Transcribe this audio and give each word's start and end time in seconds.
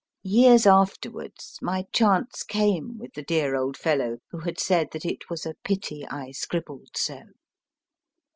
Years 0.23 0.65
afterwards, 0.65 1.59
my 1.61 1.83
chance 1.93 2.41
came 2.41 2.97
with 2.97 3.13
the 3.13 3.21
dear 3.21 3.55
old 3.55 3.77
fellow 3.77 4.17
who 4.31 4.39
had 4.39 4.59
said 4.59 4.87
that 4.93 5.05
it 5.05 5.29
was 5.29 5.45
a 5.45 5.53
pity 5.63 6.07
I 6.07 6.31
scribbled 6.31 6.97
so. 6.97 7.21